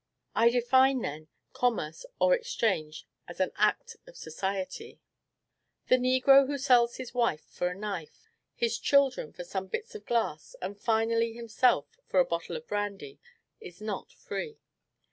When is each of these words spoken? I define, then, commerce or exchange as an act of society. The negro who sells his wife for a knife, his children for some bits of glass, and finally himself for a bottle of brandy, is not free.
I 0.33 0.49
define, 0.49 1.01
then, 1.03 1.27
commerce 1.53 2.07
or 2.19 2.33
exchange 2.33 3.05
as 3.27 3.39
an 3.39 3.51
act 3.55 3.97
of 4.07 4.17
society. 4.17 4.99
The 5.89 5.97
negro 5.97 6.47
who 6.47 6.57
sells 6.57 6.95
his 6.95 7.13
wife 7.13 7.43
for 7.43 7.67
a 7.69 7.75
knife, 7.75 8.27
his 8.55 8.79
children 8.79 9.31
for 9.31 9.43
some 9.43 9.67
bits 9.67 9.93
of 9.93 10.07
glass, 10.07 10.55
and 10.59 10.75
finally 10.81 11.33
himself 11.33 11.99
for 12.07 12.19
a 12.19 12.25
bottle 12.25 12.55
of 12.57 12.65
brandy, 12.65 13.19
is 13.59 13.79
not 13.79 14.11
free. 14.11 14.57